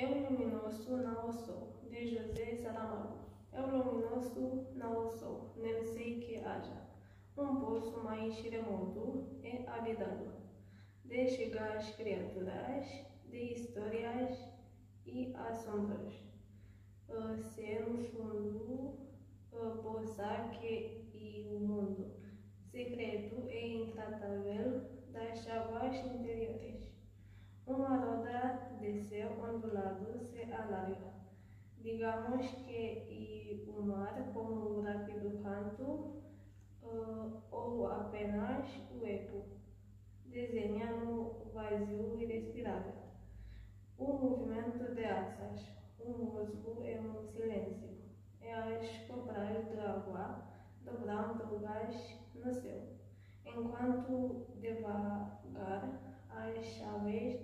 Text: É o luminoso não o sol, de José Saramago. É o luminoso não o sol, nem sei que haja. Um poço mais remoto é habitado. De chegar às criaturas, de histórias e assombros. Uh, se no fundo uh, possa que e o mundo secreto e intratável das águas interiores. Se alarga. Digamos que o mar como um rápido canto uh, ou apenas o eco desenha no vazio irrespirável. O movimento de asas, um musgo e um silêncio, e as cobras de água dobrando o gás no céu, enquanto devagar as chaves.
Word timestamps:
É 0.00 0.06
o 0.06 0.30
luminoso 0.30 0.96
não 0.96 1.28
o 1.28 1.32
sol, 1.34 1.74
de 1.90 2.06
José 2.06 2.56
Saramago. 2.56 3.18
É 3.52 3.60
o 3.60 3.66
luminoso 3.66 4.66
não 4.74 5.06
o 5.06 5.10
sol, 5.10 5.52
nem 5.58 5.84
sei 5.84 6.20
que 6.20 6.36
haja. 6.36 6.88
Um 7.36 7.56
poço 7.56 8.02
mais 8.02 8.34
remoto 8.40 9.26
é 9.44 9.62
habitado. 9.68 10.32
De 11.04 11.28
chegar 11.28 11.76
às 11.76 11.94
criaturas, 11.96 12.86
de 13.26 13.52
histórias 13.52 14.38
e 15.04 15.34
assombros. 15.36 16.14
Uh, 17.06 17.36
se 17.36 17.80
no 17.80 17.98
fundo 17.98 18.94
uh, 19.52 19.82
possa 19.82 20.48
que 20.58 21.10
e 21.12 21.46
o 21.52 21.58
mundo 21.58 22.10
secreto 22.70 23.50
e 23.50 23.82
intratável 23.82 24.80
das 25.12 25.46
águas 25.46 25.94
interiores. 26.06 26.89
Se 29.50 30.44
alarga. 30.44 31.12
Digamos 31.82 32.46
que 32.64 33.64
o 33.66 33.82
mar 33.82 34.30
como 34.32 34.78
um 34.78 34.82
rápido 34.82 35.42
canto 35.42 36.22
uh, 36.84 37.42
ou 37.50 37.88
apenas 37.88 38.70
o 38.92 39.04
eco 39.04 39.42
desenha 40.26 40.92
no 40.92 41.50
vazio 41.52 42.16
irrespirável. 42.20 42.92
O 43.98 44.12
movimento 44.12 44.94
de 44.94 45.04
asas, 45.04 45.66
um 45.98 46.12
musgo 46.26 46.84
e 46.84 47.00
um 47.00 47.20
silêncio, 47.20 47.98
e 48.40 48.48
as 48.48 48.98
cobras 49.08 49.68
de 49.68 49.80
água 49.80 50.44
dobrando 50.84 51.56
o 51.56 51.58
gás 51.58 52.20
no 52.36 52.54
céu, 52.54 52.86
enquanto 53.44 54.46
devagar 54.60 55.40
as 56.30 56.64
chaves. 56.64 57.39